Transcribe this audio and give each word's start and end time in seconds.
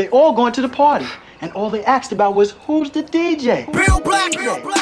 They 0.00 0.08
all 0.08 0.32
going 0.32 0.54
to 0.54 0.62
the 0.62 0.68
party, 0.70 1.04
and 1.42 1.52
all 1.52 1.68
they 1.68 1.84
asked 1.84 2.10
about 2.10 2.34
was 2.34 2.52
who's 2.66 2.90
the 2.90 3.02
DJ. 3.02 3.66
Real 3.74 4.00
black, 4.00 4.34
real 4.34 4.58
black. 4.62 4.79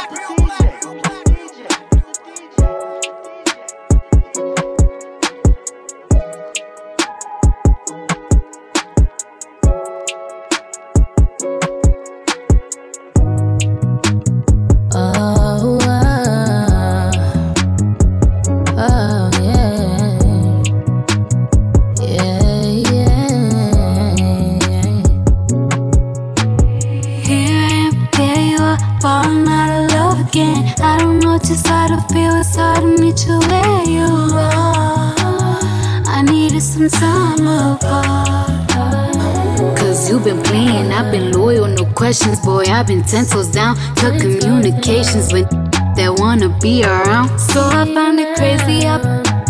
be 46.61 46.85
around. 46.85 47.39
So 47.39 47.61
I 47.61 47.85
find 47.95 48.19
it 48.19 48.37
crazy 48.37 48.87
up 48.87 49.03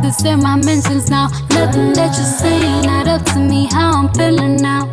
to 0.02 0.12
say 0.12 0.36
my 0.36 0.56
mentions 0.56 1.10
now. 1.10 1.28
Nothing 1.50 1.92
that 1.94 2.16
you're 2.16 2.34
saying 2.40 2.86
not 2.86 3.08
up 3.08 3.24
to 3.32 3.38
me. 3.38 3.68
How 3.70 4.02
I'm 4.02 4.12
feeling 4.14 4.56
now. 4.56 4.88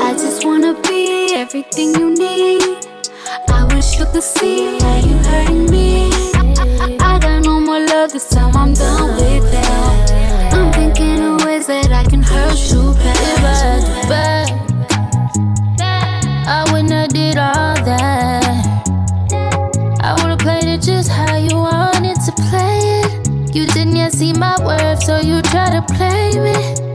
I 0.00 0.12
just 0.12 0.44
wanna 0.44 0.80
be 0.82 1.34
everything 1.34 1.94
you 1.94 2.10
need. 2.14 2.86
I 3.48 3.64
wish 3.74 3.98
you 3.98 4.06
could 4.06 4.22
see 4.22 4.78
how 4.80 4.96
you 4.96 5.16
hurting 5.28 5.70
me. 5.70 6.10
I, 6.34 6.98
I, 7.00 7.14
I 7.14 7.18
got 7.18 7.44
no 7.44 7.60
more 7.60 7.80
love 7.80 8.12
this 8.12 8.28
time. 8.28 8.56
I'm 8.56 8.74
done 8.74 9.16
with 9.16 9.50
that. 9.52 10.52
I'm 10.54 10.72
thinking 10.72 11.22
of 11.22 11.44
ways 11.44 11.66
that 11.66 11.92
I 11.92 12.04
can 12.04 12.22
hurt 12.22 12.58
you 12.70 12.94
bad, 12.94 14.08
bad. 14.08 14.63
see 24.14 24.32
my 24.32 24.56
worth, 24.64 25.02
so 25.02 25.18
you 25.18 25.42
try 25.42 25.70
to 25.70 25.82
play 25.94 26.30
me. 26.38 26.93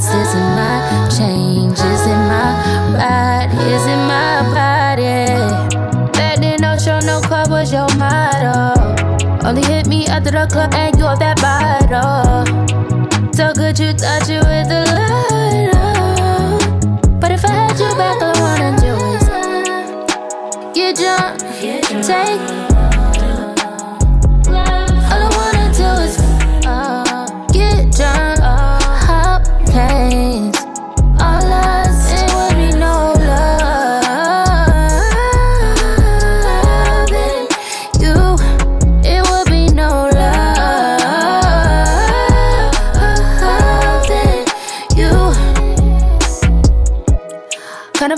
Xưa 0.00 0.43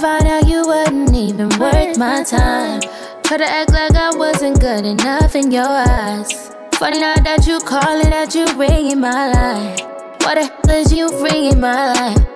find 0.06 0.29
out 0.29 0.47
you 0.47 0.64
wasn't 0.64 1.17
even 1.17 1.49
worth 1.58 1.99
my 1.99 2.23
time. 2.23 2.81
Try 3.25 3.38
to 3.38 3.44
act 3.44 3.73
like 3.73 3.97
I 3.97 4.14
wasn't 4.14 4.61
good 4.61 4.87
enough 4.87 5.35
in 5.35 5.50
your 5.50 5.67
eyes. 5.67 6.31
Funny 6.75 7.00
now 7.00 7.17
that 7.17 7.44
you 7.44 7.58
calling, 7.58 8.11
that 8.11 8.32
you 8.32 8.47
ringing 8.55 9.00
my 9.00 9.32
line. 9.32 9.76
What 10.23 10.37
the 10.37 10.44
hell 10.44 10.76
is 10.81 10.93
you 10.93 11.06
ringing 11.25 11.58
my 11.58 11.93
line? 11.93 12.36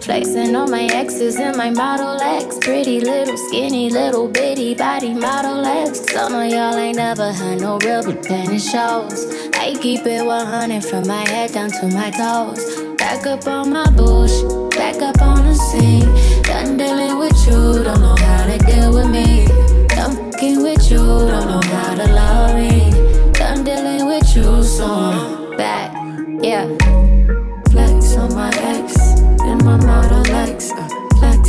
Flexing 0.00 0.54
on 0.56 0.70
my 0.70 0.84
exes 0.84 1.36
and 1.36 1.56
my 1.56 1.70
Model 1.70 2.20
X. 2.20 2.58
Pretty 2.58 3.00
little, 3.00 3.36
skinny, 3.36 3.90
little 3.90 4.28
bitty 4.28 4.74
body 4.74 5.12
Model 5.12 5.64
X. 5.64 6.00
Some 6.12 6.32
of 6.34 6.50
y'all 6.50 6.76
ain't 6.76 6.96
never 6.96 7.32
had 7.32 7.60
no 7.60 7.78
real 7.78 8.02
it 8.08 8.60
shows. 8.60 9.26
I 9.54 9.74
keep 9.80 10.06
it 10.06 10.24
100 10.24 10.84
from 10.84 11.06
my 11.06 11.28
head 11.28 11.52
down 11.52 11.70
to 11.70 11.88
my 11.88 12.10
toes. 12.10 12.64
Back 12.96 13.26
up 13.26 13.46
on 13.46 13.70
my 13.70 13.90
bush, 13.90 14.42
back 14.74 15.02
up 15.02 15.20
on 15.20 15.44
the 15.44 15.54
scene. 15.54 16.08
Done 16.42 16.76
dealing 16.76 17.18
with 17.18 17.36
you, 17.46 17.82
don't 17.82 18.00
know 18.00 18.16
how 18.18 18.46
to 18.46 18.58
deal 18.58 18.94
with 18.94 19.10
me. 19.10 19.46
Done 19.88 20.32
fucking 20.32 20.62
with 20.62 20.90
you, 20.90 20.98
don't 20.98 21.48
know 21.48 21.67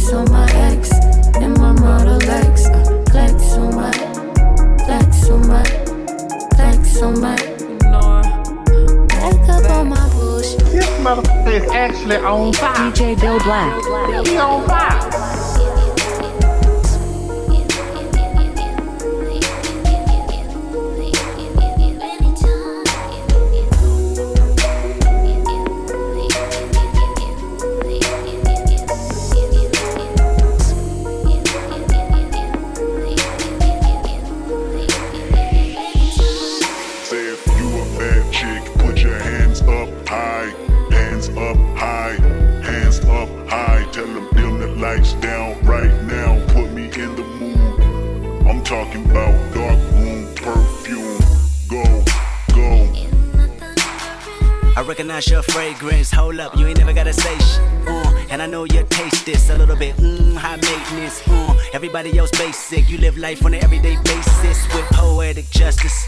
flex 0.09 0.13
on 0.13 0.31
my 0.31 0.51
ex 0.53 0.91
in 1.37 1.53
my 1.53 1.71
Model 1.73 2.21
X. 2.23 2.67
Flex 3.11 3.53
on 3.53 3.75
my, 3.75 3.91
flex 4.85 5.29
on 5.29 5.47
my, 5.47 5.63
flex 6.55 7.01
on 7.01 7.19
my. 7.19 7.35
Back 9.07 9.49
up 9.49 9.69
on 9.71 9.89
my 9.89 10.09
bush. 10.13 10.55
This 10.55 10.85
motherfucker 10.99 11.63
is 11.63 11.71
actually 11.71 12.17
on 12.17 12.53
fire. 12.53 12.91
DJ 12.91 13.19
Bill 13.19 13.39
Black. 13.39 14.27
He 14.27 14.37
on 14.37 14.67
fire. 14.67 15.28
Fragrance. 55.59 56.09
Hold 56.11 56.39
up, 56.39 56.55
you 56.55 56.67
ain't 56.67 56.77
never 56.77 56.93
gotta 56.93 57.11
say 57.11 57.37
shit. 57.37 57.59
Uh, 57.85 58.25
and 58.31 58.41
I 58.41 58.45
know 58.45 58.63
you 58.63 58.85
taste 58.89 59.25
this 59.25 59.49
a 59.49 59.57
little 59.57 59.75
bit. 59.75 59.93
Mmm, 59.97 60.33
high 60.37 60.55
maintenance. 60.55 61.21
Uh, 61.27 61.53
everybody 61.73 62.17
else 62.17 62.31
basic. 62.31 62.89
You 62.89 62.97
live 62.97 63.17
life 63.17 63.43
on 63.45 63.53
an 63.53 63.61
everyday 63.61 63.97
basis 64.03 64.57
with 64.73 64.85
poetic 64.93 65.49
justice. 65.49 66.07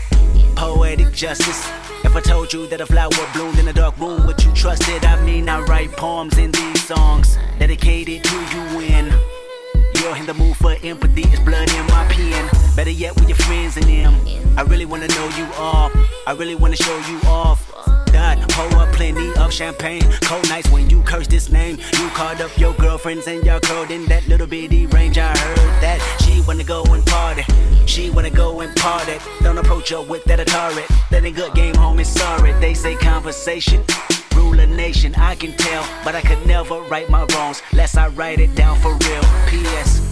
Poetic 0.55 1.11
justice. 1.11 1.69
If 2.05 2.15
I 2.15 2.21
told 2.21 2.53
you 2.53 2.65
that 2.67 2.79
a 2.79 2.85
flower 2.85 3.23
bloomed 3.33 3.59
in 3.59 3.67
a 3.67 3.73
dark 3.73 3.99
room, 3.99 4.25
would 4.25 4.41
you 4.41 4.53
trust 4.53 4.87
it? 4.87 5.03
I 5.05 5.21
mean, 5.25 5.49
I 5.49 5.59
write 5.63 5.91
poems 5.97 6.37
in 6.37 6.51
these 6.51 6.87
songs 6.87 7.37
dedicated 7.59 8.23
to 8.23 8.37
you 8.53 8.61
when 8.77 9.11
in 10.09 10.25
the 10.25 10.33
mood 10.33 10.57
for 10.57 10.75
empathy. 10.83 11.21
It's 11.27 11.39
blood 11.39 11.69
in 11.69 11.85
my 11.87 12.05
pen. 12.09 12.49
Better 12.75 12.89
yet, 12.89 13.15
with 13.15 13.29
your 13.29 13.37
friends 13.37 13.77
and 13.77 13.85
them. 13.85 14.15
I 14.57 14.63
really 14.63 14.85
wanna 14.85 15.07
know 15.07 15.29
you 15.37 15.47
all. 15.57 15.91
I 16.25 16.33
really 16.33 16.55
wanna 16.55 16.75
show 16.75 16.97
you 17.09 17.19
off. 17.27 17.71
God, 18.11 18.37
pour 18.49 18.79
up 18.79 18.91
plenty 18.93 19.31
of 19.35 19.53
champagne. 19.53 20.01
Cold 20.21 20.47
nights 20.49 20.69
when 20.71 20.89
you 20.89 21.01
curse 21.03 21.27
this 21.27 21.49
name. 21.49 21.77
You 21.77 22.09
called 22.09 22.41
up 22.41 22.51
your 22.57 22.73
girlfriends 22.73 23.27
and 23.27 23.45
y'all 23.45 23.59
curled 23.59 23.91
in 23.91 24.05
that 24.05 24.27
little 24.27 24.47
bitty 24.47 24.87
range. 24.87 25.17
I 25.17 25.37
heard 25.37 25.81
that 25.81 25.99
she 26.21 26.41
wanna 26.41 26.63
go 26.63 26.83
and 26.85 27.05
party. 27.05 27.43
She 27.85 28.09
wanna 28.09 28.31
go 28.31 28.61
and 28.61 28.75
party. 28.77 29.17
Don't 29.41 29.57
approach 29.59 29.89
her 29.89 30.01
with 30.01 30.23
that 30.25 30.39
Atari. 30.39 30.85
That 31.11 31.23
ain't 31.23 31.35
good 31.35 31.53
game, 31.53 31.75
homie. 31.75 32.05
Sorry. 32.05 32.53
They 32.59 32.73
say 32.73 32.95
conversation. 32.95 33.83
Rule 34.35 34.59
a 34.59 34.67
nation, 34.67 35.13
I 35.15 35.35
can 35.35 35.55
tell, 35.57 35.85
but 36.03 36.15
I 36.15 36.21
could 36.21 36.45
never 36.45 36.81
right 36.81 37.09
my 37.09 37.25
wrongs, 37.33 37.61
lest 37.73 37.97
I 37.97 38.07
write 38.09 38.39
it 38.39 38.55
down 38.55 38.77
for 38.79 38.91
real. 38.91 39.23
P.S. 39.47 40.07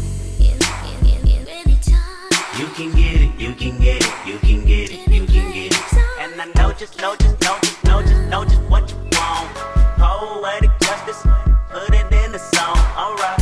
You 2.59 2.67
can 2.75 2.91
get 2.91 3.21
it, 3.21 3.31
you 3.39 3.53
can 3.53 3.79
get 3.79 4.03
it, 4.03 4.27
you 4.27 4.37
can 4.39 4.65
get 4.65 4.91
it, 4.91 5.07
you 5.07 5.25
can 5.25 5.51
get 5.53 5.71
it. 5.71 5.93
And 6.19 6.41
I 6.41 6.45
know 6.57 6.73
just, 6.73 6.99
know 6.99 7.15
just, 7.15 7.39
know 7.41 7.57
just, 7.61 7.83
know 7.85 8.01
just, 8.01 8.29
know 8.29 8.43
just 8.43 8.61
what 8.63 8.89
you 8.91 8.97
want. 9.13 9.55
Poetic 9.97 10.71
justice, 10.81 11.21
put 11.69 11.93
it 11.93 12.11
in 12.11 12.31
the 12.33 12.39
song, 12.39 12.77
alright. 12.97 13.39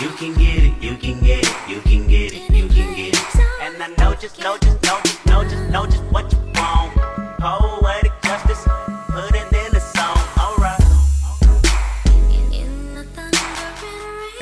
You 0.00 0.10
can 0.10 0.34
get 0.34 0.62
it, 0.62 0.80
you 0.80 0.96
can 0.96 1.20
get 1.24 1.44
it, 1.44 1.68
you 1.68 1.80
can 1.80 2.06
get 2.06 2.32
it, 2.32 2.50
you 2.54 2.68
can 2.68 2.94
get 2.94 3.14
it. 3.14 3.36
And 3.62 3.82
I 3.82 3.88
know 3.98 4.14
just, 4.14 4.38
know 4.38 4.56
just, 4.58 4.80
know 4.84 5.00
just, 5.02 5.26
know 5.26 5.42
just, 5.42 5.70
know 5.70 5.86
just 5.86 5.97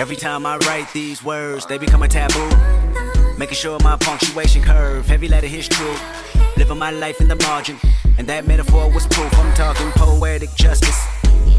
Every 0.06 0.14
time 0.14 0.46
I 0.46 0.56
write 0.58 0.86
these 0.92 1.24
words, 1.24 1.66
they 1.66 1.78
become 1.78 2.04
a 2.04 2.06
taboo. 2.06 2.48
Making 3.36 3.56
sure 3.56 3.76
my 3.82 3.96
punctuation 3.96 4.62
curve, 4.62 5.04
heavy 5.04 5.26
letter 5.26 5.48
hits 5.48 5.66
true. 5.66 5.96
Living 6.56 6.78
my 6.78 6.92
life 6.92 7.20
in 7.20 7.26
the 7.26 7.34
margin, 7.34 7.76
and 8.16 8.24
that 8.28 8.46
metaphor 8.46 8.88
was 8.88 9.04
proof. 9.08 9.36
I'm 9.36 9.52
talking 9.56 9.90
poetic 9.96 10.54
justice, 10.54 10.96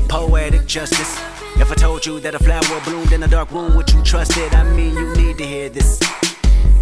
poetic 0.07 0.65
justice. 0.65 1.19
If 1.57 1.69
I 1.73 1.75
told 1.75 2.05
you 2.05 2.21
that 2.21 2.35
a 2.35 2.39
flower 2.39 2.79
bloomed 2.85 3.11
in 3.11 3.21
a 3.21 3.27
dark 3.27 3.51
room, 3.51 3.75
would 3.75 3.91
you 3.91 4.01
trust 4.01 4.37
it? 4.37 4.55
I 4.55 4.63
mean, 4.63 4.95
you 4.95 5.13
need 5.15 5.37
to 5.39 5.45
hear 5.45 5.67
this. 5.67 5.99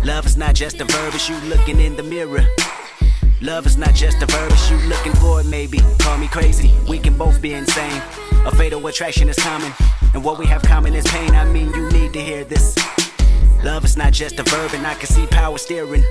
Love 0.04 0.28
is 0.28 0.38
not 0.38 0.54
just 0.54 0.80
a 0.82 0.86
verb, 0.86 1.16
it's 1.16 1.28
you 1.28 1.36
looking 1.50 1.80
in 1.80 1.96
the 1.96 2.04
mirror. 2.04 2.46
Love 3.46 3.68
is 3.68 3.78
not 3.78 3.94
just 3.94 4.24
a 4.24 4.26
verb, 4.26 4.52
you 4.72 4.90
looking 4.90 5.14
for 5.14 5.40
it, 5.40 5.46
maybe. 5.46 5.80
Call 6.00 6.18
me 6.18 6.28
crazy, 6.28 6.74
we 6.90 6.98
can 6.98 7.16
both 7.16 7.40
be 7.44 7.54
insane. 7.54 8.02
A 8.44 8.52
fatal 8.56 8.88
attraction 8.88 9.30
is 9.30 9.36
common, 9.36 9.72
and 10.16 10.24
what 10.24 10.40
we 10.40 10.48
have 10.48 10.64
common 10.64 10.96
is 10.96 11.06
pain. 11.06 11.30
I 11.36 11.46
mean, 11.46 11.72
you 11.76 11.88
need 11.92 12.12
to 12.14 12.20
hear 12.20 12.44
this. 12.44 12.76
Love 13.64 13.86
is 13.86 13.98
not 13.98 14.14
just 14.14 14.40
a 14.40 14.44
verb, 14.44 14.72
and 14.74 14.88
I 14.88 14.96
can 14.96 15.06
see 15.06 15.28
power 15.28 15.60
steering. 15.60 16.04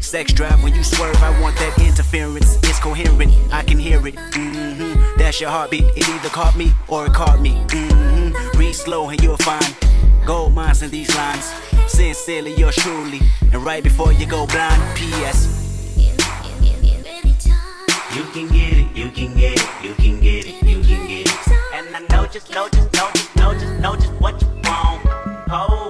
Sex 0.00 0.34
drive 0.34 0.62
when 0.62 0.74
you 0.74 0.84
swerve, 0.84 1.16
I 1.22 1.40
want 1.40 1.56
that 1.56 1.74
interference. 1.80 2.56
It's 2.64 2.78
coherent, 2.78 3.32
I 3.50 3.62
can 3.62 3.78
hear 3.78 4.06
it. 4.06 4.16
Mm-hmm. 4.16 5.16
That's 5.16 5.40
your 5.40 5.48
heartbeat. 5.48 5.84
It 5.96 6.06
either 6.06 6.28
caught 6.28 6.54
me 6.54 6.72
or 6.86 7.06
it 7.06 7.14
caught 7.14 7.40
me. 7.40 7.54
Mm-hmm. 7.68 8.58
Read 8.58 8.74
slow 8.74 9.08
and 9.08 9.18
you'll 9.22 9.38
find 9.38 9.74
gold 10.26 10.52
mines 10.52 10.82
in 10.82 10.90
these 10.90 11.16
lines. 11.16 11.50
Sincerely, 11.86 12.54
yours 12.56 12.76
truly. 12.76 13.20
And 13.40 13.64
right 13.64 13.82
before 13.82 14.12
you 14.12 14.26
go 14.26 14.46
blind, 14.46 14.98
P.S. 14.98 15.61
You 18.14 18.24
can 18.24 18.46
get 18.48 18.74
it, 18.74 18.94
you 18.94 19.10
can 19.10 19.34
get 19.34 19.58
it, 19.58 19.82
you 19.82 19.94
can 19.94 20.20
get 20.20 20.46
it, 20.46 20.62
you 20.62 20.82
can 20.82 21.06
get 21.08 21.26
it. 21.26 21.48
And 21.72 21.96
I 21.96 22.00
know 22.10 22.26
just, 22.26 22.50
know 22.52 22.68
just, 22.68 22.92
know 22.92 23.08
just, 23.14 23.36
know 23.36 23.54
just, 23.54 23.80
know 23.80 23.96
just 23.96 24.12
what 24.20 24.42
you 24.42 24.48
want. 24.64 25.02
Poetic 25.48 25.81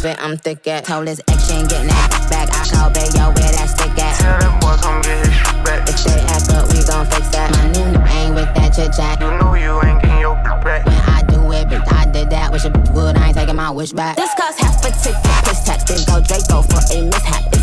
That's 0.00 0.16
where 0.16 0.26
I'm 0.26 0.38
thick 0.38 0.66
at. 0.66 0.84
Told 0.84 1.08
his 1.08 1.20
ex 1.28 1.46
she 1.46 1.52
ain't 1.52 1.68
getting 1.68 1.88
that 1.88 2.08
back. 2.30 2.48
I 2.56 2.64
call 2.72 2.88
Bayo 2.88 3.36
where 3.36 3.52
that 3.52 3.68
stick 3.68 3.92
at. 4.00 4.16
Tell 4.16 4.40
that 4.40 4.56
boy 4.56 4.72
come 4.80 5.02
get 5.04 5.26
his 5.26 5.36
shit 5.36 5.60
back. 5.60 5.84
If 5.84 6.00
they 6.08 6.16
act 6.24 6.48
up, 6.56 6.72
we 6.72 6.80
gon' 6.88 7.04
fix 7.04 7.28
that. 7.36 7.52
My 7.52 7.68
new 7.68 8.00
ain't 8.08 8.34
with 8.34 8.48
that 8.56 8.72
chit 8.72 8.96
chat. 8.96 9.20
You 9.20 9.28
know 9.36 9.52
you 9.52 9.76
ain't 9.84 10.00
getting 10.00 10.20
your 10.20 10.36
back. 10.64 10.86
When 10.86 10.96
I 10.96 11.20
do 11.28 11.52
it, 11.52 11.68
bitch, 11.68 11.84
I 11.92 12.06
did 12.06 12.30
that. 12.30 12.50
Wish 12.50 12.64
a 12.64 12.70
would, 12.96 13.18
I 13.18 13.28
ain't 13.28 13.36
taking 13.36 13.56
my 13.56 13.70
wish 13.70 13.92
back. 13.92 14.16
This 14.16 14.32
cost 14.40 14.58
half 14.58 14.80
a 14.80 14.88
ticket, 14.88 15.20
piss 15.44 15.64
tech. 15.68 15.84
Then 15.84 16.00
go 16.08 16.24
Draco 16.24 16.62
for 16.64 16.80
a 16.80 17.04
mishap. 17.04 17.59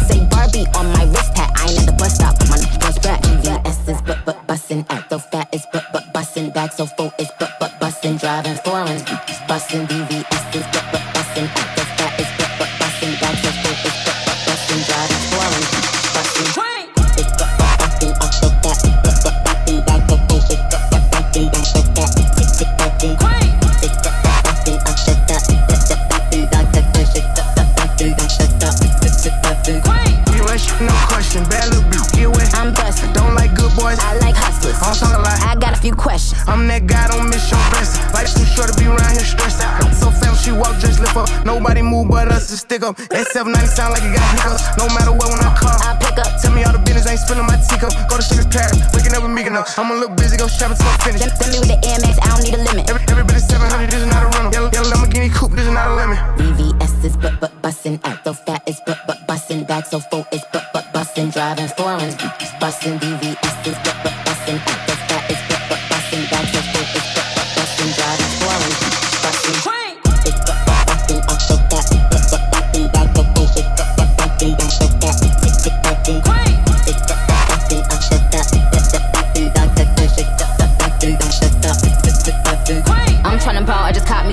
Question. 31.07 31.43
Bad 31.47 31.71
little 31.71 31.87
bitch, 31.89 32.07
get 32.13 32.27
away. 32.27 32.45
I'm 32.53 32.73
bustin'. 32.75 33.11
Don't 33.13 33.33
like 33.33 33.55
good 33.55 33.71
boys. 33.79 33.97
I 34.03 34.19
like 34.19 34.35
hustlers. 34.35 34.75
I 34.83 34.91
don't 34.91 34.99
talk 34.99 35.15
a 35.15 35.21
lot. 35.23 35.37
I 35.41 35.55
got 35.55 35.73
a 35.73 35.79
few 35.79 35.95
questions. 35.95 36.43
I'm 36.47 36.67
that 36.67 36.85
guy, 36.85 37.07
don't 37.07 37.29
miss 37.31 37.47
your 37.49 37.59
blessing. 37.71 38.03
Like 38.11 38.27
too 38.27 38.45
short 38.45 38.67
to 38.69 38.75
be 38.75 38.85
around 38.91 39.15
here 39.15 39.25
stressed 39.25 39.63
out. 39.63 39.81
So 39.95 40.11
fam, 40.11 40.35
she 40.35 40.51
walk, 40.51 40.75
just 40.83 40.99
lift 40.99 41.15
up. 41.15 41.29
Nobody 41.45 41.81
move 41.81 42.11
but 42.11 42.27
us 42.27 42.47
to 42.51 42.57
stick 42.57 42.83
up. 42.83 42.97
That 43.09 43.25
790 43.33 43.67
sound 43.71 43.95
like 43.95 44.03
it 44.03 44.13
got 44.13 44.27
hiccups. 44.35 44.63
No 44.77 44.85
matter 44.93 45.15
what, 45.15 45.31
when 45.31 45.39
I 45.39 45.51
call, 45.55 45.73
I 45.87 45.95
pick 45.97 46.19
up. 46.19 46.29
Tell 46.41 46.51
me 46.51 46.63
all 46.67 46.75
the 46.75 46.83
business, 46.83 47.07
ain't 47.07 47.19
spilling 47.23 47.47
my 47.47 47.57
teacup. 47.57 47.95
Go 48.11 48.19
to 48.19 48.25
shit 48.25 48.43
Paris, 48.51 48.77
waking 48.91 49.15
up 49.15 49.23
with 49.23 49.31
me 49.31 49.47
enough. 49.47 49.71
I'm 49.79 49.89
a 49.91 49.95
little 49.95 50.15
busy, 50.15 50.35
go 50.37 50.47
shopping 50.47 50.77
till 50.77 50.87
I'm 50.87 50.99
finished. 51.01 51.23
Send, 51.23 51.33
send 51.39 51.49
me 51.55 51.57
with 51.63 51.71
the 51.71 51.79
Amex, 51.87 52.15
I 52.19 52.27
don't 52.35 52.43
need 52.43 52.55
a 52.59 52.61
limit. 52.67 52.89
Every, 52.89 53.01
every 53.07 53.23
bit 53.23 53.37
of 53.39 53.45
700, 53.47 53.87
this 53.89 54.01
is 54.03 54.09
not 54.11 54.21
a 54.23 54.29
rental. 54.35 54.51
Yellow, 54.51 54.69
yellow 54.75 54.89
Lamborghini 54.91 55.31
coupe, 55.31 55.53
this 55.55 55.65
is 55.67 55.73
not 55.73 55.87
a 55.87 55.95
lemon. 55.95 56.17
VVS 56.37 57.03
is 57.05 57.15
but 57.17 57.39
but 57.39 57.53
bussin'. 57.61 57.99
Act 58.03 58.25
so 58.25 58.33
fat 58.33 58.61
is 58.67 58.79
but 58.85 58.99
but 59.07 59.27
bussin'. 59.27 59.67
Back 59.67 59.85
so 59.85 59.99
full 59.99 60.25
is 60.31 60.43
but 60.51 60.65
but 60.73 60.85
bussin'. 60.98 61.30
Driving 61.30 61.68
foreigns, 61.68 62.16
bussin'. 62.60 62.98
VVS 63.00 63.68
is 63.68 63.77
but 63.84 63.96
but 64.04 65.06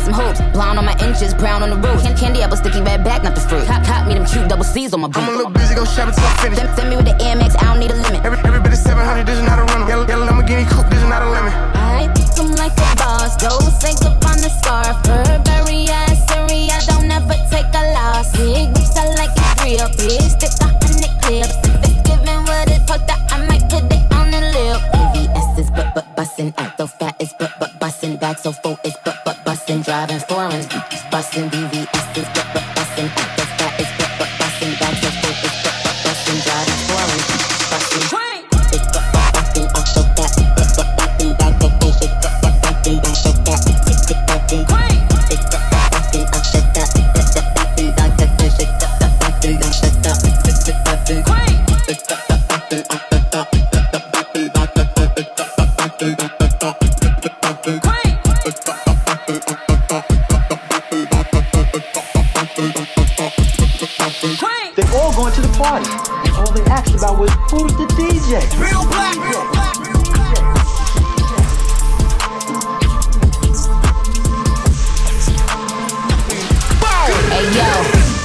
some 0.04 0.14
hoops. 0.14 0.40
Blonde 0.52 0.78
on 0.78 0.84
my 0.84 0.96
inches, 1.00 1.34
brown 1.34 1.62
on 1.62 1.70
the 1.70 1.76
roof. 1.76 2.02
Can- 2.02 2.16
Candy 2.16 2.42
apple 2.42 2.56
sticky 2.56 2.80
red 2.82 3.02
back, 3.04 3.22
not 3.22 3.34
the 3.34 3.40
fruit. 3.40 3.66
Cop, 3.66 3.84
cop 3.84 4.06
me 4.06 4.14
them 4.14 4.26
cute 4.26 4.48
double 4.48 4.64
C's 4.64 4.92
on 4.92 5.00
my 5.00 5.08
boot. 5.08 5.16
I'm 5.22 5.28
a 5.28 5.36
little 5.36 5.50
busy, 5.50 5.74
go 5.74 5.84
shopping 5.84 6.14
till 6.14 6.24
I'm 6.24 6.36
finished. 6.38 6.60
Send, 6.60 6.76
send 6.76 6.90
me 6.90 6.96
with 6.96 7.06
the 7.06 7.16
Amex, 7.24 7.56
I 7.60 7.64
don't 7.72 7.80
need 7.80 7.90
a 7.90 7.96
limit. 7.96 8.24
Every, 8.24 8.38
every 8.44 8.60
bit 8.60 8.72
of 8.72 8.78
700, 8.78 9.26
this 9.26 9.38
is 9.38 9.44
not 9.44 9.58
a 9.58 9.64
rental. 9.64 10.03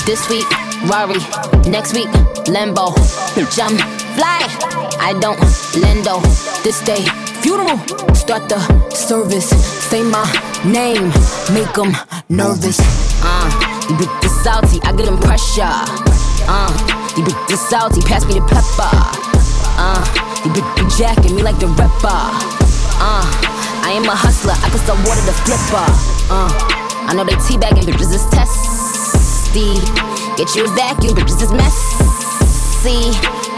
This 0.09 0.27
week, 0.27 0.49
Rari. 0.89 1.19
Next 1.69 1.93
week, 1.93 2.09
Lambo. 2.47 2.95
Jump, 3.55 3.79
fly. 4.15 4.88
I 4.99 5.13
don't 5.19 5.39
lendo. 5.79 6.21
This 6.63 6.81
day, 6.83 7.03
funeral. 7.41 7.77
Start 8.13 8.49
the 8.49 8.59
service. 8.93 9.49
Say 9.89 10.03
my 10.03 10.23
name. 10.65 11.09
Make 11.55 11.73
them 11.73 11.95
nervous. 12.29 12.79
Uh, 13.23 13.49
you 13.89 13.97
bit 13.97 14.11
the 14.21 14.29
salty. 14.43 14.79
I 14.83 14.91
get 14.95 15.05
them 15.05 15.17
pressure. 15.17 15.63
Uh, 16.47 16.69
you 17.17 17.23
bit 17.23 17.35
the 17.47 17.57
salty. 17.57 18.01
Pass 18.01 18.25
me 18.27 18.35
the 18.39 18.45
pepper. 18.45 18.91
Uh, 19.79 20.03
you 20.45 20.51
bit 20.53 20.67
the. 20.75 21.33
Me 21.33 21.41
like 21.43 21.57
the 21.59 21.67
rapper. 21.67 22.19
Uh, 22.99 23.23
I 23.83 23.93
am 23.95 24.05
a 24.05 24.15
hustler. 24.15 24.53
I 24.53 24.69
can 24.69 24.79
sell 24.83 24.97
water 25.07 25.23
to 25.25 25.33
flipper. 25.47 25.87
Uh, 26.29 26.51
I 27.07 27.13
know 27.15 27.23
they 27.23 27.33
teabagging 27.33 27.87
bitches 27.87 28.13
is 28.13 28.25
testy. 28.29 29.79
Get 30.37 30.55
you 30.55 30.65
a 30.65 30.75
vacuum, 30.75 31.15
bitches 31.15 31.41
is 31.41 31.51
messy. 31.51 33.09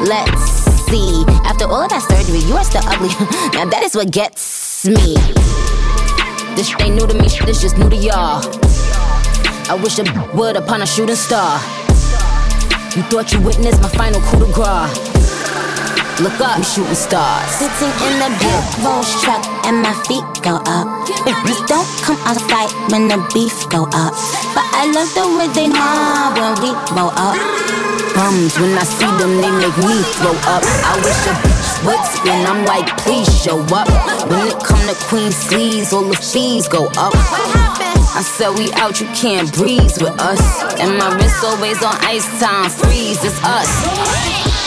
Let's 0.06 0.61
see. 0.92 1.24
After 1.48 1.66
all 1.66 1.84
of 1.84 1.90
that 1.90 2.04
surgery, 2.04 2.40
you 2.48 2.56
are 2.56 2.64
still 2.64 2.84
ugly. 2.86 3.08
now 3.56 3.66
that 3.66 3.82
is 3.84 3.96
what 3.96 4.12
gets 4.12 4.86
me. 4.86 5.16
This 6.56 6.68
shit 6.68 6.82
ain't 6.82 6.96
new 6.96 7.08
to 7.08 7.14
me, 7.14 7.28
this 7.46 7.62
just 7.62 7.78
new 7.78 7.90
to 7.90 7.96
y'all. 7.96 8.44
I 9.72 9.80
wish 9.82 10.00
I 10.00 10.06
would 10.36 10.58
upon 10.58 10.82
a 10.82 10.86
shooting 10.86 11.16
star. 11.16 11.60
You 12.96 13.04
thought 13.08 13.32
you 13.32 13.40
witnessed 13.42 13.82
my 13.82 13.90
final 13.90 14.20
coup 14.22 14.46
de 14.46 14.52
grace. 14.52 15.11
Look 16.20 16.40
up, 16.42 16.58
we 16.58 16.64
shooting 16.64 16.94
stars. 16.94 17.50
Sitting 17.56 17.94
in 18.06 18.20
the 18.20 18.30
big 18.42 18.84
Rolls 18.84 19.10
truck 19.24 19.42
and 19.66 19.82
my 19.82 19.94
feet 20.06 20.26
go 20.44 20.60
up. 20.68 20.88
Bitches 21.24 21.62
don't 21.68 21.88
come 22.04 22.18
out 22.28 22.36
of 22.36 22.44
fight 22.50 22.70
when 22.92 23.08
the 23.08 23.18
beef 23.34 23.56
go 23.70 23.86
up. 23.96 24.14
But 24.54 24.68
I 24.76 24.92
love 24.92 25.10
the 25.16 25.26
way 25.38 25.48
they 25.56 25.70
mob 25.70 26.38
when 26.38 26.54
we 26.62 26.72
roll 26.94 27.14
up. 27.16 27.38
Bums, 28.14 28.60
when 28.60 28.78
I 28.78 28.84
see 28.84 29.10
them, 29.18 29.40
they 29.40 29.50
make 29.50 29.78
me 29.78 29.98
throw 30.20 30.36
up. 30.52 30.62
I 30.84 31.00
wish 31.00 31.22
a 31.26 31.34
bitch 31.42 31.86
would 31.88 32.04
spin. 32.12 32.46
I'm 32.46 32.66
like, 32.66 32.86
please 32.98 33.32
show 33.42 33.60
up. 33.74 33.88
When 34.30 34.48
it 34.48 34.60
come 34.64 34.84
to 34.88 34.96
Queen 35.08 35.32
sleeves, 35.32 35.94
all 35.94 36.04
the 36.04 36.18
fees 36.18 36.68
go 36.68 36.88
up. 36.98 37.14
I 38.14 38.22
said 38.22 38.52
we 38.60 38.72
out, 38.74 39.00
you 39.00 39.08
can't 39.16 39.52
breeze 39.54 39.98
with 40.02 40.20
us. 40.20 40.42
And 40.80 40.98
my 40.98 41.16
wrist 41.16 41.44
always 41.44 41.82
on 41.82 41.96
ice 42.04 42.28
time, 42.40 42.70
freeze, 42.70 43.24
it's 43.24 43.40
us. 43.44 44.61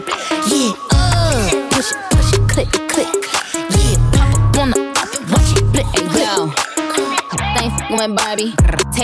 Bang. 0.00 0.23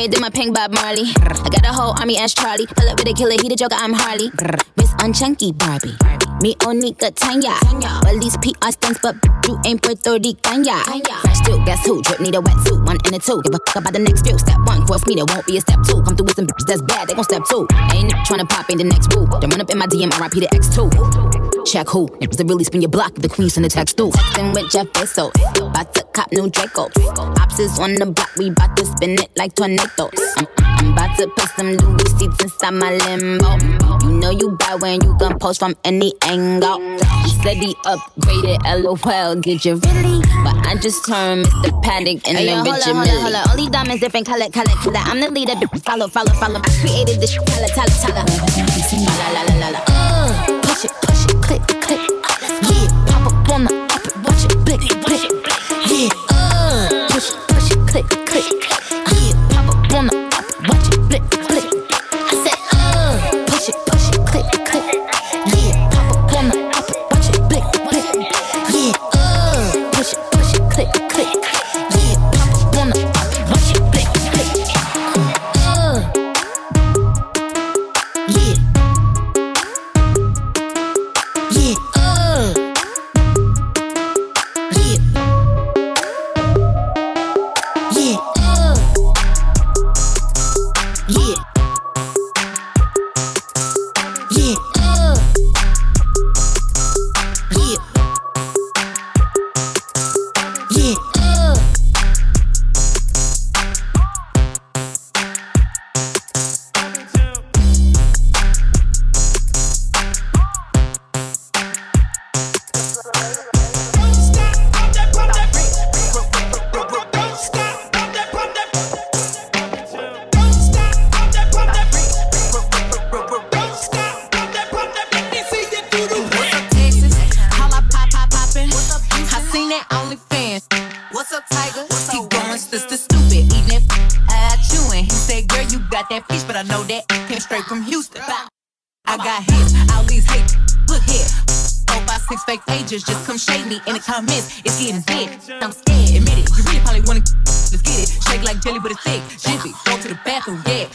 paid 0.00 0.14
in 0.14 0.20
my 0.22 0.30
pink 0.30 0.54
Bob 0.54 0.72
Marley. 0.72 1.12
I 1.44 1.48
got 1.52 1.66
a 1.66 1.72
whole 1.72 1.94
army 2.00 2.16
as 2.16 2.32
Charlie. 2.32 2.66
Pull 2.66 2.88
up 2.88 2.98
with 2.98 3.08
a 3.08 3.12
killer, 3.12 3.36
he 3.36 3.48
the 3.48 3.56
joker, 3.56 3.76
I'm 3.76 3.92
Harley. 3.92 4.32
Miss 4.78 4.94
on 5.02 5.12
chunky 5.12 5.52
Barbie. 5.52 5.92
Me 6.40 6.54
onika 6.64 7.12
Tanya. 7.14 7.52
Police 8.00 8.36
PR 8.40 8.72
stunts, 8.72 8.98
but 9.02 9.14
you 9.46 9.60
ain't 9.66 9.82
Puerto 9.82 10.00
thirty 10.00 10.36
yeah. 10.64 10.80
Fresh 11.20 11.36
still, 11.44 11.62
guess 11.66 11.84
who? 11.84 12.00
Drip 12.00 12.20
need 12.20 12.34
a 12.34 12.38
wetsuit, 12.38 12.80
one 12.86 12.96
and 13.04 13.14
a 13.14 13.18
two. 13.18 13.42
Give 13.44 13.52
a 13.52 13.58
fuck 13.68 13.84
about 13.84 13.92
the 13.92 13.98
next 13.98 14.26
few. 14.26 14.38
Step 14.38 14.56
one, 14.64 14.86
cross 14.86 15.04
me, 15.06 15.16
there 15.16 15.28
won't 15.28 15.46
be 15.46 15.58
a 15.58 15.60
step 15.60 15.80
two. 15.84 16.00
Come 16.00 16.16
through 16.16 16.32
with 16.32 16.36
some 16.36 16.46
bitches 16.46 16.66
that's 16.66 16.82
bad, 16.82 17.08
they 17.08 17.14
gon' 17.14 17.24
step 17.24 17.42
two. 17.44 17.68
Ain't 17.92 18.10
tryna 18.24 18.48
pop 18.48 18.70
in 18.70 18.78
the 18.78 18.84
next 18.84 19.10
boo. 19.10 19.26
Don't 19.26 19.50
run 19.52 19.60
up 19.60 19.68
in 19.68 19.76
my 19.76 19.86
DM, 19.86 20.08
RIP 20.16 20.32
the 20.32 20.48
X2. 20.48 21.66
Check 21.66 21.88
who. 21.88 22.08
Niggas 22.24 22.38
that 22.38 22.46
really 22.46 22.64
spin 22.64 22.80
your 22.80 22.88
block 22.88 23.12
if 23.16 23.22
the 23.22 23.28
queen 23.28 23.50
send 23.50 23.66
a 23.66 23.68
text 23.68 23.98
through. 23.98 24.10
Texting 24.10 24.54
with 24.54 24.70
Jeff 24.70 24.86
Bezos. 24.96 25.30
About 25.60 25.92
to 25.92 26.02
cop 26.14 26.32
new 26.32 26.48
Draco. 26.48 26.88
Ops 27.36 27.58
is 27.58 27.78
on 27.78 27.94
the 27.94 28.06
block, 28.06 28.30
we 28.38 28.48
bout 28.50 28.74
to 28.78 28.86
spin 28.86 29.12
it 29.20 29.28
like 29.36 29.54
tornado. 29.54 29.89
I'm, 29.98 30.46
I'm 30.58 30.92
about 30.92 31.16
to 31.18 31.26
put 31.28 31.48
some 31.50 31.72
Louis 31.72 32.18
seats 32.18 32.42
inside 32.42 32.70
my 32.70 32.90
limbo. 32.90 33.58
You 34.06 34.18
know 34.18 34.30
you 34.30 34.56
bad 34.56 34.80
when 34.80 35.02
you 35.02 35.16
can 35.18 35.38
post 35.38 35.60
from 35.60 35.74
any 35.84 36.12
angle. 36.22 36.80
You 36.80 37.28
said 37.42 37.56
he 37.56 37.74
upgraded, 37.84 38.82
lol. 38.82 39.40
Did 39.40 39.64
you 39.64 39.76
really? 39.76 40.20
But 40.44 40.66
I 40.66 40.76
just 40.76 41.04
turned 41.06 41.46
Mr. 41.46 41.82
Panic 41.82 42.26
in 42.28 42.36
hey, 42.36 42.46
then 42.46 42.64
hold 42.64 42.76
on, 42.76 43.06
hold 43.06 43.08
on, 43.08 43.32
hold. 43.34 43.58
Only 43.58 43.70
diamonds 43.70 44.00
different 44.00 44.26
color, 44.26 44.48
color, 44.50 44.74
color. 44.82 45.00
I'm 45.04 45.20
the 45.20 45.30
leader, 45.30 45.54
bitch. 45.54 45.82
Follow, 45.84 46.08
follow, 46.08 46.32
follow. 46.34 46.60
I 46.62 46.68
created 46.80 47.20
this 47.20 47.36
color, 47.36 47.68
color, 47.74 47.96
color. 48.00 48.24
La 48.24 49.32
la 49.32 49.42
la 49.42 49.54
la 49.58 49.68
la. 49.70 49.84
Uh, 49.88 50.60
push 50.62 50.84
it. 50.84 50.92
Push 51.02 51.09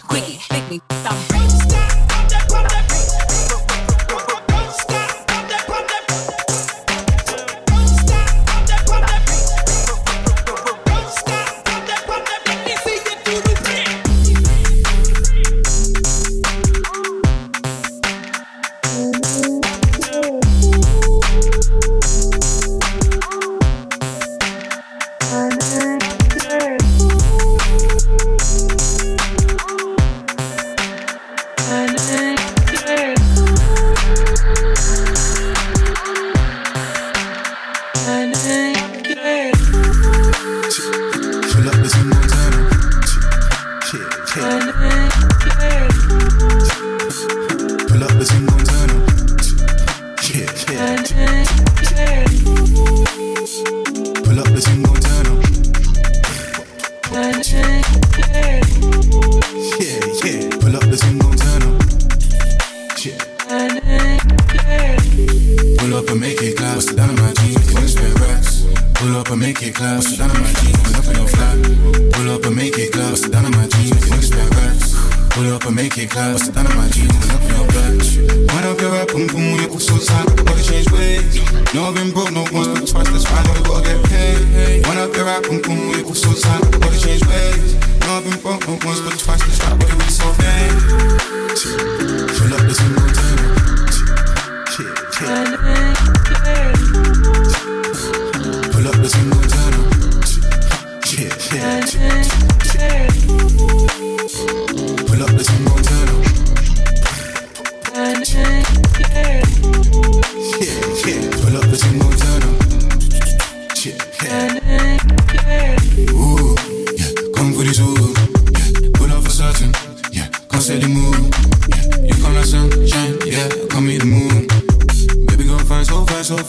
quickie. 0.01 0.54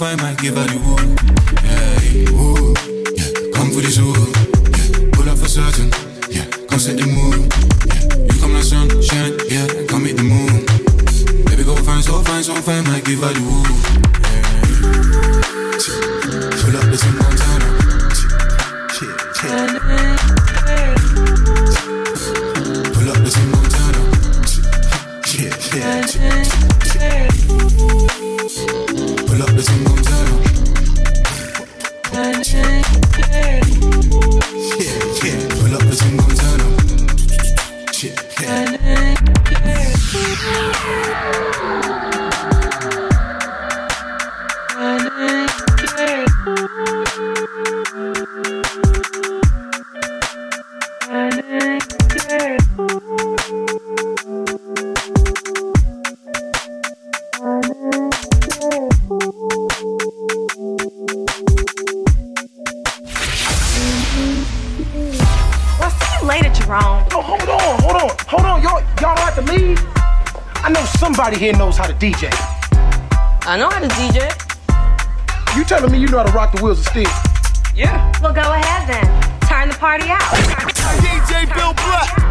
I 0.02 0.14
might 0.16 0.38
give 0.38 0.56
her 0.56 0.64
the 0.64 0.85
know 71.36 71.42
somebody 71.42 71.52
here 71.52 71.58
knows 71.58 71.76
how 71.76 71.86
to 71.86 71.94
DJ. 71.94 72.28
I 73.46 73.56
know 73.58 73.68
how 73.68 73.80
to 73.80 73.88
DJ. 73.88 75.56
You 75.56 75.64
telling 75.64 75.92
me 75.92 75.98
you 75.98 76.08
know 76.08 76.18
how 76.18 76.24
to 76.24 76.32
rock 76.32 76.54
the 76.54 76.62
wheels 76.62 76.80
of 76.80 76.86
steel? 76.86 77.10
Yeah. 77.74 78.12
Well, 78.22 78.32
go 78.32 78.40
ahead 78.40 78.88
then. 78.88 79.04
Turn 79.48 79.68
the 79.68 79.76
party 79.76 80.06
out. 80.08 80.20
DJ 80.20 81.46
Bill 81.54 81.74
Black. 81.74 82.25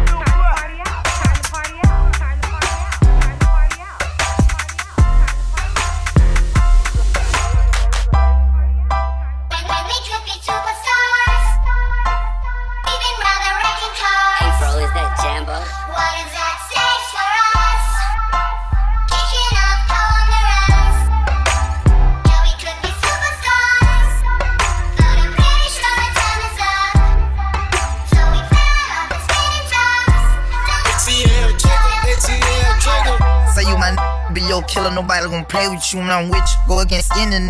Nobody 34.96 35.26
gonna 35.28 35.44
play 35.44 35.68
with 35.68 35.84
you 35.92 36.00
when 36.00 36.10
I'm 36.10 36.28
with 36.30 36.40
you. 36.40 36.58
Go 36.68 36.80
against 36.80 37.12
n- 37.16 37.46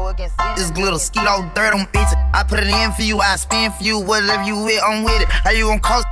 this 0.56 0.70
glitter, 0.72 0.98
ski 0.98 1.20
all 1.20 1.42
dirt 1.54 1.72
on 1.72 1.86
bitch. 1.94 2.12
I 2.34 2.42
put 2.42 2.58
it 2.60 2.66
in 2.68 2.92
for 2.92 3.02
you, 3.02 3.18
I 3.20 3.36
spin 3.36 3.70
for 3.72 3.82
you, 3.84 3.98
whatever 4.00 4.42
you 4.42 4.56
with, 4.64 4.82
I'm 4.82 5.04
with 5.04 5.22
it. 5.22 5.28
How 5.28 5.50
you 5.50 5.66
gonna 5.66 5.80
call 5.80 6.02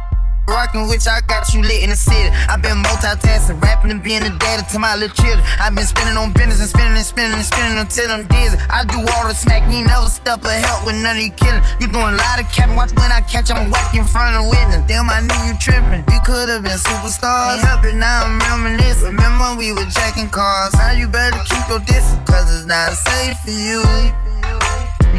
With 0.55 1.03
you, 1.03 1.11
I 1.11 1.19
got 1.27 1.51
you 1.51 1.67
lit 1.67 1.83
in 1.83 1.90
the 1.90 1.99
city. 1.99 2.31
I've 2.47 2.62
been 2.62 2.79
multitasking, 2.79 3.59
rapping 3.59 3.90
and 3.90 3.99
being 3.99 4.23
a 4.23 4.31
daddy 4.38 4.62
to 4.71 4.79
my 4.79 4.95
little 4.95 5.11
children. 5.11 5.43
I've 5.59 5.75
been 5.75 5.83
spinning 5.83 6.14
on 6.14 6.31
business 6.31 6.62
and 6.62 6.71
spinning 6.71 6.95
and 6.95 7.03
spinning 7.03 7.35
and 7.35 7.43
spinning 7.43 7.79
until 7.79 8.07
I'm 8.07 8.23
dizzy. 8.31 8.55
I 8.71 8.87
do 8.87 9.03
all 9.03 9.27
the 9.27 9.35
smack, 9.35 9.67
ain't 9.67 9.90
never 9.90 10.07
step 10.07 10.47
or 10.47 10.55
help 10.55 10.87
with 10.87 10.95
none 11.03 11.19
of 11.19 11.23
you 11.27 11.35
killing. 11.35 11.59
You 11.83 11.90
doing 11.90 12.14
a 12.14 12.19
lot 12.23 12.38
of 12.38 12.47
capping, 12.55 12.79
watch 12.79 12.95
when 12.95 13.11
I 13.11 13.19
catch, 13.27 13.51
I'm 13.51 13.67
whack 13.67 13.99
in 13.99 14.07
front 14.07 14.38
of 14.38 14.47
witness. 14.47 14.87
Damn, 14.87 15.11
I 15.11 15.27
knew 15.27 15.43
you 15.43 15.59
tripping. 15.59 16.07
You 16.07 16.23
could've 16.23 16.62
been 16.62 16.79
superstars. 16.79 17.59
It, 17.83 17.99
now 17.99 18.23
I'm 18.23 18.38
reminiscing. 18.38 19.11
Remember 19.11 19.59
we 19.59 19.75
were 19.75 19.90
jacking 19.90 20.31
cars. 20.31 20.71
Now 20.79 20.95
you 20.95 21.11
better 21.11 21.35
keep 21.51 21.67
your 21.67 21.83
distance, 21.83 22.23
cause 22.31 22.47
it's 22.55 22.67
not 22.71 22.95
safe 22.95 23.43
for 23.43 23.51
you. 23.51 23.83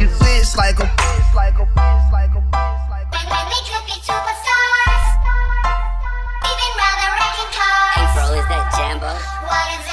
You 0.00 0.08
switch 0.16 0.56
like 0.56 0.80
a 0.80 0.88
bitch, 0.88 1.28
like 1.36 1.60
a 1.60 1.68
bitch, 1.76 2.06
like 2.08 2.32
a 2.32 2.40
bitch, 2.40 2.88
like 2.88 3.12
a 3.12 3.16
superstars. 4.06 4.45
Jambo? 8.96 9.12
What 9.44 9.85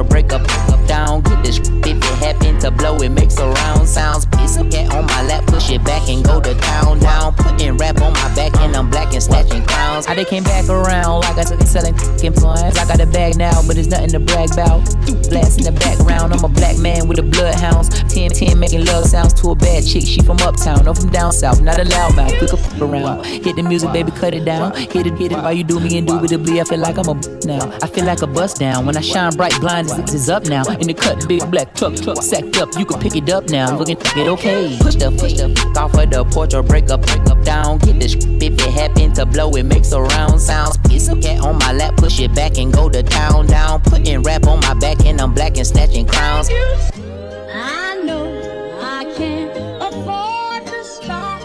or 0.00 0.04
break 0.04 0.32
up, 0.32 0.42
up 0.72 0.86
down. 0.86 1.20
Get 1.22 1.44
this 1.44 1.58
if 1.58 1.86
it 1.86 2.04
happen 2.24 2.58
to 2.60 2.70
blow, 2.70 2.96
it 2.98 3.10
makes 3.10 3.38
a 3.38 3.46
round 3.46 3.88
sounds. 3.88 4.26
Piece 4.26 4.56
of 4.56 4.70
cat 4.70 4.92
on 4.94 5.06
my 5.06 5.22
lap, 5.22 5.46
push 5.46 5.70
it 5.70 5.84
back 5.84 6.08
and 6.08 6.24
go 6.24 6.40
to 6.40 6.54
town 6.54 6.98
down. 6.98 7.34
Putting 7.34 7.76
rap 7.76 8.00
on 8.00 8.12
my 8.14 8.34
back 8.34 8.56
and 8.60 8.74
I'm 8.74 8.88
black 8.90 9.12
and 9.12 9.22
snatching 9.22 9.59
crowns. 10.00 10.06
How 10.06 10.14
they 10.14 10.24
came 10.24 10.44
back 10.44 10.68
around 10.68 11.20
like 11.20 11.38
I 11.38 11.44
said, 11.44 11.68
selling 11.68 11.94
fucking 11.94 12.34
points. 12.34 12.78
I 12.78 12.86
got 12.86 13.00
a 13.00 13.06
bag 13.06 13.36
now, 13.36 13.62
but 13.66 13.76
it's 13.76 13.88
nothing 13.88 14.10
to 14.10 14.20
brag 14.20 14.52
about. 14.52 14.84
Blast 15.28 15.58
in 15.58 15.64
the 15.64 15.72
background, 15.72 16.32
I'm 16.32 16.44
a 16.44 16.48
black 16.48 16.78
man 16.78 17.08
with 17.08 17.16
the 17.16 17.22
bloodhounds. 17.22 17.88
10 18.12 18.30
10 18.30 18.58
making 18.58 18.84
love 18.84 19.06
sounds 19.06 19.34
to 19.34 19.50
a 19.50 19.54
bad 19.54 19.86
chick. 19.86 20.02
She 20.02 20.20
from 20.22 20.38
uptown, 20.40 20.84
no 20.84 20.94
from 20.94 21.10
down 21.10 21.32
south, 21.32 21.60
not 21.60 21.78
a 21.78 21.84
loudmouth. 21.84 22.40
We 22.40 22.48
could 22.48 22.58
f 22.58 22.80
around. 22.80 23.24
Hit 23.24 23.56
the 23.56 23.62
music, 23.62 23.92
baby, 23.92 24.10
cut 24.10 24.34
it 24.34 24.44
down. 24.44 24.74
Hit 24.74 25.06
it, 25.06 25.16
hit 25.18 25.32
it 25.32 25.38
while 25.38 25.52
you 25.52 25.64
do 25.64 25.78
me 25.80 25.98
indubitably. 25.98 26.60
I 26.60 26.64
feel 26.64 26.78
like 26.78 26.98
I'm 26.98 27.08
a 27.08 27.14
now. 27.46 27.70
I 27.82 27.86
feel 27.86 28.04
like 28.04 28.22
a 28.22 28.26
bust 28.26 28.58
down. 28.58 28.86
When 28.86 28.96
I 28.96 29.00
shine 29.00 29.36
bright, 29.36 29.58
blind 29.60 29.88
is, 30.08 30.28
up 30.30 30.46
now. 30.46 30.64
In 30.64 30.86
the 30.86 30.94
cut, 30.94 31.26
big 31.28 31.48
black 31.50 31.74
truck, 31.74 31.96
truck 31.96 32.22
sacked 32.22 32.58
up. 32.58 32.76
You 32.78 32.84
can 32.84 33.00
pick 33.00 33.16
it 33.16 33.28
up 33.30 33.48
now. 33.48 33.76
Looking 33.76 33.96
it 34.00 34.28
okay. 34.28 34.76
Push 34.80 34.96
the 34.96 35.10
push 35.10 35.34
the 35.34 35.46
off 35.78 35.94
of 35.94 36.10
the 36.10 36.24
porch 36.24 36.54
or 36.54 36.62
break 36.62 36.90
up, 36.90 37.02
break 37.06 37.26
up 37.30 37.42
down. 37.42 37.78
Get 37.78 37.98
this 38.00 38.14
if 38.14 38.54
it 38.54 38.72
happen 38.72 39.12
to 39.14 39.26
blow, 39.26 39.50
it 39.56 39.64
makes 39.64 39.89
a 39.92 40.02
round 40.02 40.40
sounds. 40.40 40.76
Piece 40.88 41.08
of 41.08 41.20
cat 41.20 41.40
on 41.40 41.58
my 41.58 41.72
lap, 41.72 41.96
push 41.96 42.20
it 42.20 42.34
back 42.34 42.58
and 42.58 42.72
go 42.72 42.88
to 42.88 43.02
town 43.02 43.46
down. 43.46 43.80
Putting 43.82 44.22
rap 44.22 44.46
on 44.46 44.60
my 44.60 44.74
back 44.74 45.04
and 45.04 45.20
I'm 45.20 45.34
black 45.34 45.56
and 45.56 45.66
snatching 45.66 46.06
crowns. 46.06 46.48
I 46.50 48.00
know 48.04 48.78
I 48.80 49.04
can't 49.16 49.50
afford 49.82 50.66
to 50.66 50.84
stop 50.84 51.40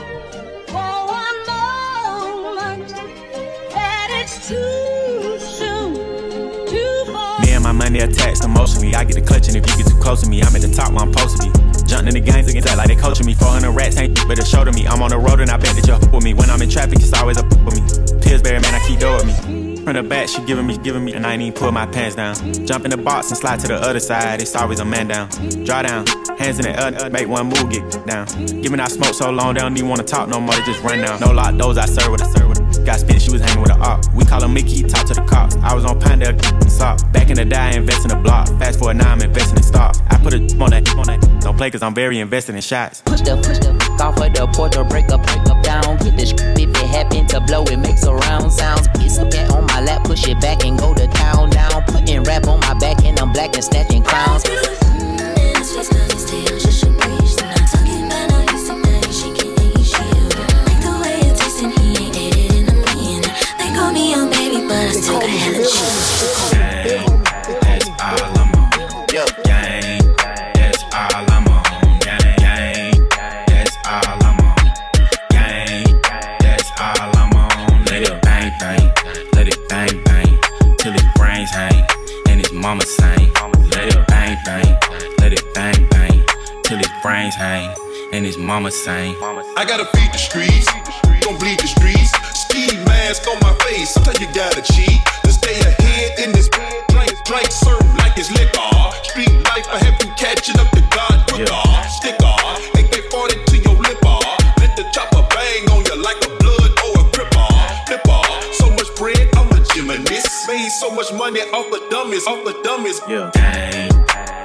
for 0.67 0.95
one 1.19 1.39
moment. 1.47 2.89
That 3.71 4.09
it's 4.11 4.47
too 4.47 5.39
soon, 5.39 6.67
too 6.67 7.03
far. 7.11 7.39
Me 7.41 7.51
and 7.51 7.63
my 7.63 7.71
money 7.71 7.99
attached 7.99 8.43
emotionally. 8.43 8.95
I 8.95 9.03
get 9.03 9.23
the 9.23 9.35
and 9.35 9.55
if 9.55 9.69
you 9.69 9.83
get 9.83 9.87
too 9.87 9.99
close 9.99 10.21
to 10.21 10.29
me. 10.29 10.41
I'm 10.41 10.55
at 10.55 10.61
the 10.61 10.73
top 10.73 10.91
where 10.91 11.01
I'm 11.01 11.13
supposed 11.13 11.41
to 11.41 11.49
be. 11.49 11.64
Jumping 11.87 12.15
in 12.15 12.23
the 12.23 12.31
games 12.31 12.47
against 12.49 12.67
that 12.67 12.77
like 12.77 12.87
they 12.87 12.95
coaching 12.95 13.25
me. 13.25 13.33
400 13.33 13.71
rats 13.71 13.97
ain't 13.97 14.15
but 14.27 14.39
a 14.39 14.45
show 14.45 14.63
to 14.63 14.71
me. 14.71 14.87
I'm 14.87 15.01
on 15.01 15.09
the 15.09 15.17
road 15.17 15.39
and 15.39 15.49
I 15.49 15.57
bet 15.57 15.75
that 15.75 15.87
you're 15.87 15.99
with 16.11 16.23
me. 16.23 16.33
When 16.33 16.49
I'm 16.49 16.61
in 16.61 16.69
traffic, 16.69 16.99
it's 16.99 17.13
always 17.13 17.37
up 17.37 17.45
with 17.65 17.75
me. 17.75 17.81
Pillsbury, 18.21 18.59
man, 18.59 18.73
I 18.73 18.85
keep 18.87 18.99
dough 18.99 19.15
with 19.15 19.25
me. 19.25 19.75
From 19.85 19.93
the 19.93 20.01
back, 20.01 20.27
she 20.27 20.43
giving 20.45 20.65
me, 20.65 20.79
giving 20.79 21.05
me, 21.05 21.13
and 21.13 21.27
I 21.27 21.33
ain't 21.33 21.43
even 21.43 21.53
pull 21.53 21.71
my 21.71 21.85
pants 21.85 22.15
down. 22.15 22.33
Jump 22.65 22.85
in 22.85 22.89
the 22.91 22.97
box 22.97 23.29
and 23.29 23.37
slide 23.37 23.59
to 23.59 23.67
the 23.67 23.75
other 23.75 23.99
side. 23.99 24.41
It's 24.41 24.55
always 24.55 24.79
a 24.79 24.85
man 24.85 25.09
down. 25.09 25.29
Draw 25.63 25.83
down, 25.83 26.07
hands 26.39 26.57
in 26.57 26.65
the 26.65 26.73
air, 26.73 27.09
make 27.11 27.27
one 27.27 27.45
move, 27.45 27.69
get 27.69 27.85
down. 28.07 28.25
Giving 28.63 28.79
out 28.79 28.89
smoke 28.89 29.13
so 29.13 29.29
long, 29.29 29.53
they 29.53 29.59
don't 29.59 29.77
even 29.77 29.87
wanna 29.87 30.03
talk 30.03 30.27
no 30.27 30.41
more. 30.41 30.55
They 30.55 30.63
just 30.63 30.81
run 30.81 31.01
down. 31.01 31.19
No 31.19 31.31
lock 31.31 31.55
doors, 31.55 31.77
I 31.77 31.85
serve 31.85 32.11
with 32.11 32.21
a 32.21 32.25
serve 32.25 32.49
with 32.49 32.59
a. 32.61 32.83
Got 32.83 32.99
spit, 33.01 33.21
she 33.21 33.31
was 33.31 33.41
hanging 33.41 33.61
with 33.61 33.71
a 33.71 33.77
op. 33.77 34.11
We 34.15 34.25
call 34.25 34.41
her 34.41 34.47
Mickey, 34.47 34.81
talk 34.81 35.05
to 35.05 35.13
the 35.13 35.21
cops. 35.21 35.55
I 35.57 35.75
was 35.75 35.85
on 35.85 35.99
Pinedale, 35.99 36.39
sock. 36.67 36.99
Back 37.11 37.29
in 37.29 37.35
the 37.35 37.45
day, 37.45 37.55
I 37.55 37.71
invest 37.73 38.05
in 38.05 38.09
the 38.09 38.15
block. 38.15 38.47
Fast 38.57 38.79
forward 38.79 38.97
now, 38.97 39.11
I'm 39.11 39.21
investing 39.21 39.57
in 39.57 39.63
stock. 39.63 39.95
I 40.25 40.27
put 40.27 40.33
a 40.33 40.63
on 40.63 40.71
that, 40.71 40.89
on 40.97 41.05
that. 41.05 41.41
Don't 41.41 41.55
play, 41.55 41.69
cause 41.69 41.83
I'm 41.83 41.93
very 41.93 42.19
invested 42.19 42.55
in 42.55 42.61
shots. 42.61 43.03
Push 43.05 43.21
the 43.21 43.37
push 43.37 43.59
the 43.59 43.77
f- 43.77 44.01
off 44.01 44.17
of 44.17 44.33
the 44.33 44.47
porch 44.57 44.75
or 44.75 44.83
break 44.83 45.11
up, 45.11 45.21
break 45.21 45.45
up 45.45 45.61
down. 45.61 45.97
Get 45.97 46.17
this 46.17 46.31
if 46.31 46.69
it 46.69 46.89
happen 46.89 47.27
to 47.27 47.39
blow, 47.41 47.63
it 47.65 47.77
makes 47.77 48.03
a 48.05 48.13
round 48.13 48.51
sounds. 48.51 48.87
Piece 48.97 49.19
of 49.19 49.29
cat 49.29 49.51
on 49.51 49.67
my 49.67 49.81
lap, 49.81 50.03
push 50.03 50.27
it 50.27 50.41
back 50.41 50.65
and 50.65 50.79
go 50.79 50.95
to 50.95 51.05
town 51.07 51.51
down. 51.51 51.83
Putting 51.83 52.23
rap 52.23 52.47
on 52.47 52.59
my 52.61 52.73
back 52.79 53.05
and 53.05 53.19
I'm 53.19 53.33
black 53.33 53.53
and 53.53 53.63
snatching 53.63 54.03
crowns. 54.03 54.43
They 54.43 54.55
Made 110.65 110.71
so 110.71 110.89
much 110.89 111.13
money 111.13 111.41
off 111.41 111.69
the 111.69 111.79
dumbest, 111.91 112.27
off 112.27 112.43
the 112.43 112.59
dumbest. 112.63 113.03
Yeah. 113.07 113.29
Gang, 113.35 113.89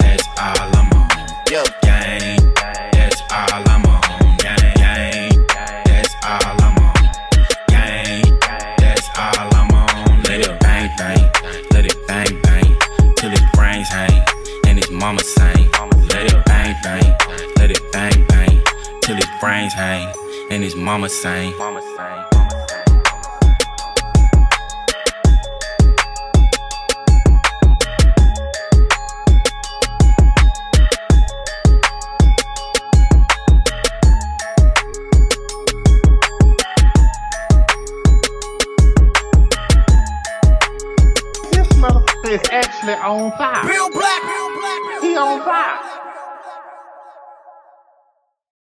that's 0.00 0.28
all 0.38 0.68
I'm 0.76 0.92
on. 0.92 1.08
Yo. 1.50 1.64
Gang, 1.80 2.36
that's 2.92 3.22
all 3.32 3.62
I'm 3.72 3.86
on. 3.86 4.02
Gang, 4.36 4.74
gang, 4.76 5.46
that's 5.86 6.14
all 6.22 6.60
I'm 6.60 6.76
on. 6.76 6.94
Gang, 7.68 8.38
that's 8.76 9.08
all 9.16 9.48
I'm 9.56 9.70
on. 9.70 10.22
Let 10.24 10.40
it 10.40 10.60
bang 10.60 10.90
bang, 10.98 11.24
let 11.72 11.86
it 11.86 11.96
bang 12.06 12.38
bang, 12.42 12.76
till 13.16 13.30
his 13.30 13.40
brains 13.54 13.88
hang 13.88 14.22
and 14.66 14.76
his 14.76 14.90
mama 14.90 15.22
sang. 15.22 15.70
Let 16.12 16.34
it 16.34 16.44
bang 16.44 16.76
bang, 16.82 17.16
let 17.56 17.70
it 17.70 17.80
bang 17.92 18.26
bang, 18.28 18.60
till 19.00 19.16
his 19.16 19.30
brains 19.40 19.72
hang 19.72 20.12
and 20.50 20.62
his 20.62 20.76
mama 20.76 21.08
sang. 21.08 21.54
On 43.02 43.32
fire. 43.32 43.49